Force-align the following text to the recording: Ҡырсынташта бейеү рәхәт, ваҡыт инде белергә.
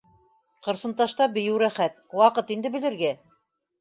Ҡырсынташта 0.67 1.27
бейеү 1.37 1.59
рәхәт, 1.65 2.01
ваҡыт 2.23 2.51
инде 2.59 2.73
белергә. 2.77 3.13